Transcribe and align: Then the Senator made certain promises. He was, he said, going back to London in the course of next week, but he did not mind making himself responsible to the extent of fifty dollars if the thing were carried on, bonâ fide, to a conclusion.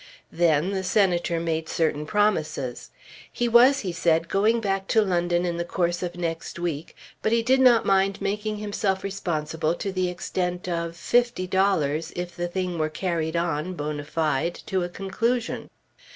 Then 0.31 0.71
the 0.71 0.83
Senator 0.83 1.39
made 1.39 1.69
certain 1.69 2.07
promises. 2.07 2.89
He 3.31 3.47
was, 3.47 3.81
he 3.81 3.91
said, 3.91 4.29
going 4.29 4.59
back 4.59 4.87
to 4.87 5.01
London 5.03 5.45
in 5.45 5.57
the 5.57 5.63
course 5.63 6.01
of 6.01 6.17
next 6.17 6.57
week, 6.57 6.95
but 7.21 7.31
he 7.31 7.43
did 7.43 7.59
not 7.59 7.85
mind 7.85 8.19
making 8.19 8.57
himself 8.57 9.03
responsible 9.03 9.75
to 9.75 9.91
the 9.91 10.09
extent 10.09 10.67
of 10.67 10.95
fifty 10.95 11.45
dollars 11.45 12.11
if 12.15 12.35
the 12.35 12.47
thing 12.47 12.79
were 12.79 12.89
carried 12.89 13.35
on, 13.35 13.75
bonâ 13.77 14.03
fide, 14.07 14.55
to 14.65 14.81
a 14.81 14.89
conclusion. 14.89 15.69